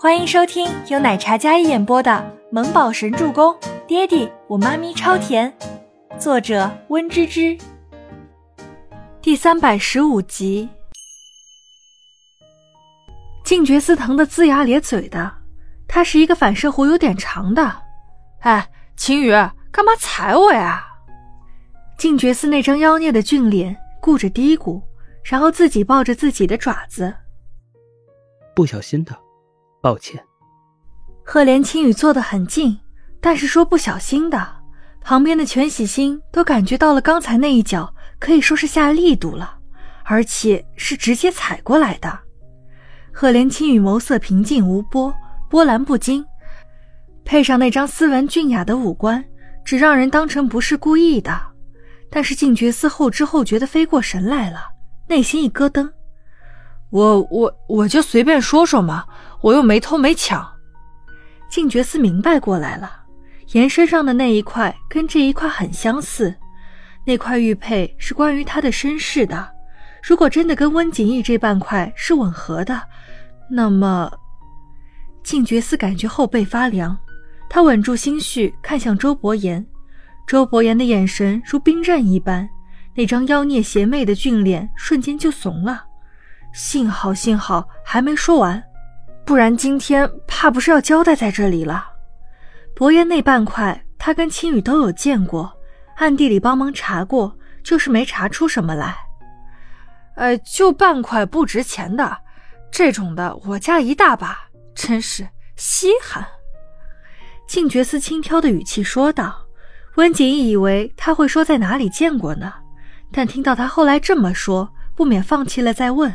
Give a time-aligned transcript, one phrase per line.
[0.00, 2.12] 欢迎收听由奶茶嘉一演播的
[2.52, 3.52] 《萌宝神助攻》，
[3.88, 5.52] 爹地我妈咪超甜，
[6.20, 7.58] 作者温芝芝。
[9.20, 10.68] 第三百十五集，
[13.42, 15.34] 静觉司疼得龇牙咧嘴的，
[15.88, 17.82] 他是一个反射弧有点长的。
[18.42, 19.32] 哎，秦宇，
[19.72, 20.86] 干嘛踩我呀？
[21.98, 24.80] 静觉司那张妖孽的俊脸顾着嘀咕，
[25.24, 27.12] 然后自己抱着自己的爪子。
[28.54, 29.12] 不小心的。
[29.88, 30.22] 抱歉，
[31.24, 32.78] 赫连青羽坐得很近，
[33.22, 34.46] 但是说不小心的，
[35.00, 39.56] 旁边的全喜星都感觉到了刚才那一脚可以说是下力度了，
[40.04, 42.18] 而且是直接踩过来的。
[43.14, 45.14] 赫连青羽眸色平静无波，
[45.48, 46.22] 波澜不惊，
[47.24, 49.24] 配上那张斯文俊雅的五官，
[49.64, 51.40] 只让人当成不是故意的。
[52.10, 54.60] 但是静觉寺后知后觉的飞过神来了，
[55.08, 55.90] 内心一咯噔。
[56.90, 59.04] 我我我就随便说说嘛，
[59.40, 60.46] 我又没偷没抢。
[61.50, 62.90] 静觉寺明白过来了，
[63.52, 66.34] 颜身上的那一块跟这一块很相似，
[67.06, 69.48] 那块玉佩是关于他的身世的。
[70.02, 72.82] 如果真的跟温景逸这半块是吻合的，
[73.50, 74.10] 那么
[75.22, 76.96] 静觉寺感觉后背发凉，
[77.48, 79.64] 他稳住心绪，看向周伯言。
[80.26, 82.46] 周伯言的眼神如冰刃一般，
[82.94, 85.86] 那张妖孽邪魅的俊脸瞬间就怂了。
[86.52, 88.62] 幸好，幸好还没说完，
[89.28, 91.86] 不然今天怕不是要交代在这里了。
[92.74, 95.52] 伯爷那半块，他跟青羽都有见过，
[95.96, 98.96] 暗地里帮忙查过，就是没查出什么来。
[100.16, 102.16] 呃，就半块不值钱的，
[102.70, 104.34] 这种的我家一大把，
[104.74, 106.26] 真是稀罕。
[107.46, 109.44] 静觉寺轻佻的语气说道。
[109.96, 112.50] 温景逸以为他会说在哪里见过呢，
[113.12, 116.14] 但听到他后来这么说，不免放弃了再问。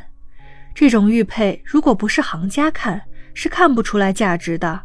[0.73, 3.01] 这种玉佩，如果不是行家看，
[3.33, 4.81] 是看不出来价值的。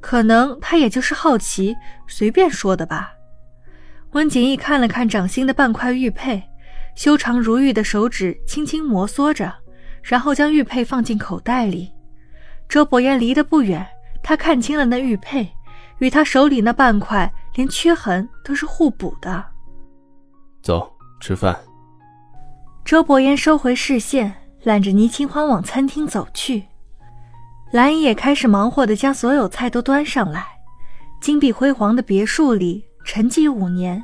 [0.00, 1.74] 可能他也就是好奇，
[2.06, 3.12] 随便说的吧。
[4.12, 6.42] 温景逸看了看掌心的半块玉佩，
[6.94, 9.52] 修长如玉的手指轻轻摩挲着，
[10.02, 11.90] 然后将玉佩放进口袋里。
[12.68, 13.84] 周伯言离得不远，
[14.22, 15.50] 他看清了那玉佩，
[15.98, 19.44] 与他手里那半块连缺痕都是互补的。
[20.62, 21.58] 走，吃饭。
[22.84, 24.32] 周伯言收回视线。
[24.64, 26.64] 揽着倪清欢往餐厅走去，
[27.70, 30.44] 蓝姨也开始忙活的将所有菜都端上来。
[31.20, 34.02] 金碧辉煌的别墅里，沉寂五年，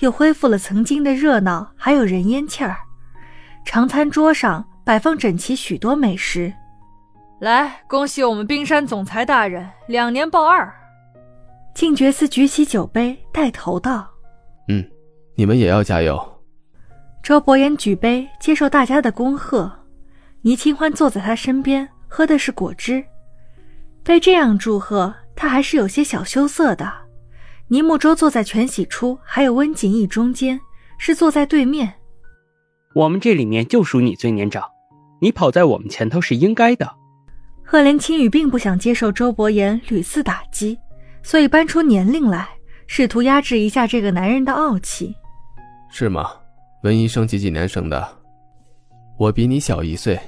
[0.00, 2.76] 又恢复了曾经的热闹，还有人烟气儿。
[3.64, 6.52] 长餐桌上摆放整齐许多美食。
[7.40, 10.72] 来，恭喜我们冰山总裁大人两年报二。
[11.74, 14.06] 静觉寺举起酒杯，带头道
[14.68, 14.84] ：“嗯，
[15.34, 16.20] 你们也要加油。”
[17.22, 19.72] 周伯言举杯接受大家的恭贺。
[20.42, 23.02] 倪清欢坐在他身边，喝的是果汁。
[24.02, 26.92] 被这样祝贺，他还是有些小羞涩的。
[27.68, 30.60] 倪木舟坐在全喜初还有温景逸中间，
[30.98, 31.94] 是坐在对面。
[32.94, 34.68] 我们这里面就属你最年长，
[35.20, 36.92] 你跑在我们前头是应该的。
[37.64, 40.76] 赫连青羽并不想接受周伯言屡次打击，
[41.22, 42.48] 所以搬出年龄来，
[42.88, 45.14] 试图压制一下这个男人的傲气。
[45.88, 46.28] 是吗？
[46.82, 48.18] 温医生几几年生的？
[49.16, 50.18] 我比你小一岁。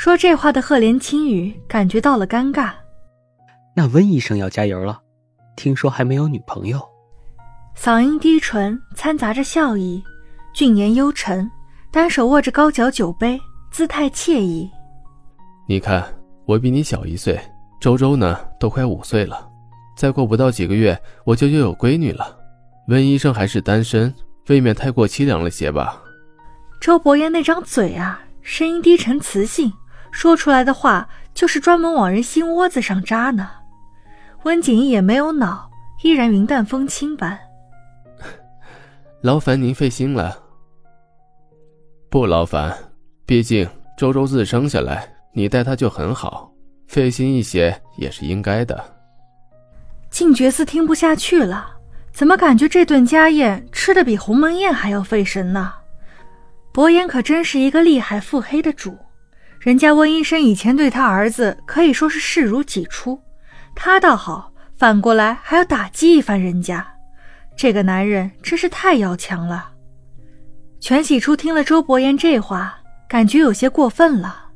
[0.00, 2.72] 说这话的赫连青羽感觉到了尴尬。
[3.76, 4.98] 那温医生要加油了，
[5.56, 6.80] 听说还没有女朋友。
[7.76, 10.02] 嗓音低沉，掺杂着笑意，
[10.54, 11.46] 俊颜幽沉，
[11.92, 13.38] 单手握着高脚酒杯，
[13.70, 14.70] 姿态惬意。
[15.68, 16.02] 你看，
[16.46, 17.38] 我比你小一岁，
[17.78, 19.46] 周周呢都快五岁了，
[19.98, 22.34] 再过不到几个月，我就又有闺女了。
[22.88, 24.14] 温医生还是单身，
[24.48, 26.02] 未免太过凄凉了些吧？
[26.80, 29.70] 周伯言那张嘴啊，声音低沉磁性，
[30.10, 33.50] 说出来的话就是专门往人心窝子上扎呢。
[34.44, 35.70] 温景逸也没有恼，
[36.02, 37.38] 依然云淡风轻般。
[39.22, 40.36] 劳烦您费心了。
[42.08, 42.76] 不劳烦，
[43.26, 46.50] 毕竟周周自生下来，你待他就很好，
[46.88, 48.82] 费心一些也是应该的。
[50.10, 51.70] 静觉寺听不下去了，
[52.12, 55.72] 怎么感觉这顿家宴吃的比鸿门宴还要费神呢？
[56.72, 58.96] 伯颜可真是一个厉害腹黑的主，
[59.60, 63.20] 人家温医生以前对他儿子可以说是视如己出，
[63.76, 66.94] 他倒好，反过来还要打击一番人家。
[67.54, 69.72] 这个男人真是太要强了。
[70.80, 74.46] 全喜初听了周伯言这话，感觉有些过分了。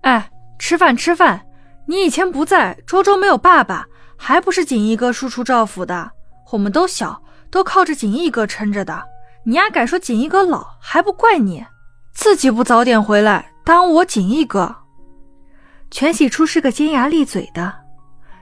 [0.00, 1.42] 哎，吃饭吃饭，
[1.84, 3.86] 你以前不在，周周没有爸爸，
[4.16, 6.12] 还不是锦衣哥叔叔照拂的？
[6.50, 9.04] 我们都小，都靠着锦衣哥撑着的。
[9.44, 11.66] 你丫敢说锦衣哥老还不怪你，
[12.14, 14.74] 自己不早点回来当我锦衣哥。
[15.90, 17.72] 全喜初是个尖牙利嘴的。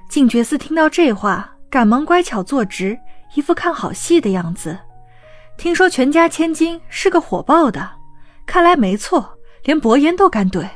[0.09, 2.99] 静觉寺听到这话，赶忙乖巧坐直，
[3.35, 4.79] 一副看好戏的样子。
[5.57, 7.91] 听说全家千金是个火爆的，
[8.47, 10.67] 看来没错，连伯言都敢怼，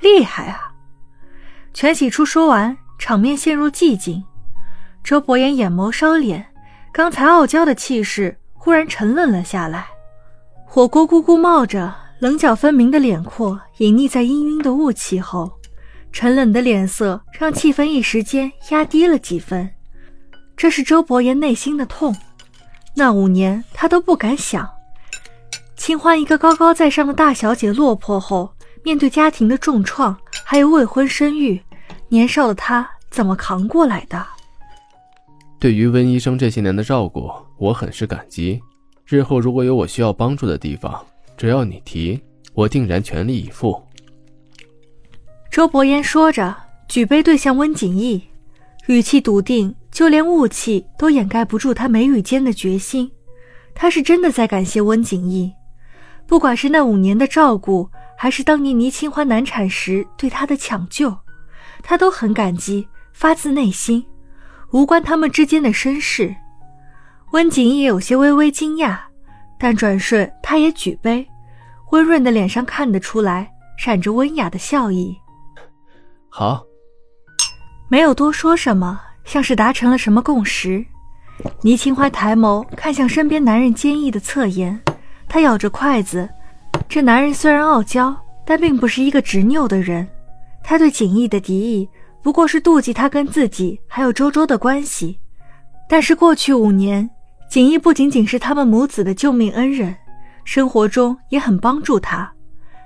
[0.00, 0.72] 厉害啊！
[1.72, 4.24] 全喜初说完，场面陷入寂静。
[5.02, 6.42] 周伯言眼眸收敛，
[6.92, 9.86] 刚才傲娇的气势忽然沉稳了下来。
[10.64, 11.94] 火锅咕咕冒着，
[12.24, 15.52] 棱角分明的脸廓隐匿在氤氲的雾气后，
[16.10, 19.68] 沉冷的脸色让气氛一时间压低了几分。
[20.56, 22.16] 这是周伯言内心的痛，
[22.96, 24.66] 那五年他都不敢想。
[25.76, 28.50] 清欢一个高高在上的大小姐落魄后，
[28.82, 30.16] 面对家庭的重创，
[30.46, 31.60] 还有未婚生育，
[32.08, 34.26] 年少的他怎么扛过来的？
[35.58, 38.62] 对于温医生这些年的照顾，我很是感激。
[39.04, 41.04] 日后如果有我需要帮助的地方，
[41.36, 42.20] 只要你提，
[42.52, 43.82] 我定然全力以赴。
[45.50, 46.54] 周伯言说着，
[46.88, 48.22] 举杯对向温景逸，
[48.86, 53.10] 语气笃定，就连雾气都掩盖不住他眉宇间的决心。
[53.74, 55.52] 他是真的在感谢温景逸，
[56.26, 61.16] 不管是那五年的照顾，还是当年倪清欢难产时对他的抢救，
[61.82, 64.04] 他都很感激，发自内心，
[64.70, 66.34] 无关他们之间的身世。
[67.32, 68.96] 温景逸有些微微惊讶，
[69.58, 71.26] 但转瞬他也举杯，
[71.90, 75.16] 温润的脸上看得出来闪着温雅的笑意。
[76.28, 76.64] 好，
[77.88, 80.84] 没有多说什么，像是达成了什么共识。
[81.62, 84.78] 倪清欢抬眸看向身边男人坚毅的侧颜，
[85.28, 86.28] 他咬着筷子。
[86.88, 88.14] 这男人虽然傲娇，
[88.44, 90.06] 但并不是一个执拗的人。
[90.62, 91.88] 他对景逸的敌意，
[92.22, 95.18] 不过是妒忌他跟自己还有周周的关系。
[95.88, 97.08] 但是过去五年。
[97.48, 99.94] 锦衣不仅仅是他们母子的救命恩人，
[100.44, 102.30] 生活中也很帮助他。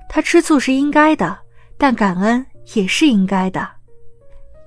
[0.09, 1.39] 他吃醋是应该的，
[1.79, 2.45] 但感恩
[2.75, 3.67] 也是应该的。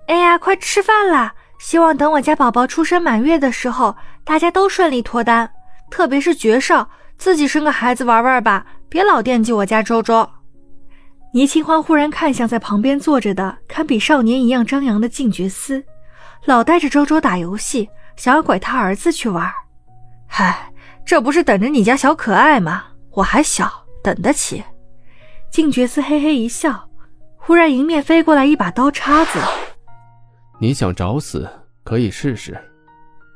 [0.08, 1.34] 哎呀，快吃饭啦！
[1.60, 5.50] 希望等我家宝宝出生满月的时候，大家都顺利脱单，
[5.92, 10.28] 特别是爵少，自己生个孩子玩玩吧，别老惦记我家周周。
[11.34, 15.84] 倪清欢忽然看向在旁边坐着的堪比少年一样张扬的静觉司，
[16.46, 19.50] 老带着周周打游戏，想要拐他儿子去玩。
[20.34, 20.72] 嗨，
[21.06, 22.86] 这不是等着你家小可爱吗？
[23.12, 23.70] 我还小，
[24.02, 24.64] 等得起。
[25.52, 26.88] 静觉寺嘿嘿一笑，
[27.36, 29.38] 忽然迎面飞过来一把刀叉子。
[30.58, 31.50] 你想找死，
[31.84, 32.58] 可以试试。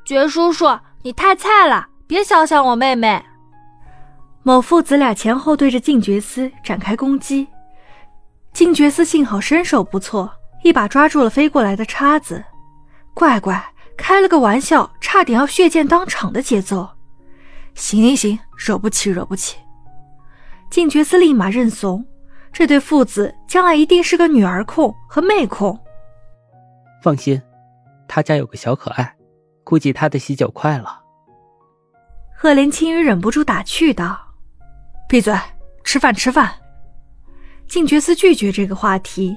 [0.06, 0.66] 觉叔叔，
[1.02, 3.22] 你太菜了，别小想我妹妹。
[4.42, 7.46] 某父子俩前后对着静觉司展开攻击。
[8.54, 10.32] 静觉司幸好身手不错，
[10.62, 12.42] 一把抓住了飞过来的叉子。
[13.12, 13.62] 乖乖。
[13.96, 16.88] 开了个玩笑，差点要血溅当场的节奏。
[17.74, 19.56] 行行行，惹不起，惹不起。
[20.70, 22.04] 静觉司立马认怂，
[22.52, 25.78] 这对父子将来一定是个女儿控和妹控。
[27.02, 27.40] 放心，
[28.08, 29.14] 他家有个小可爱，
[29.62, 31.00] 估计他的喜酒快了。
[32.34, 34.18] 赫连青羽忍不住打趣道
[35.08, 35.34] ：“闭嘴，
[35.84, 36.52] 吃饭吃饭。”
[37.68, 39.36] 静觉司拒绝这个话题。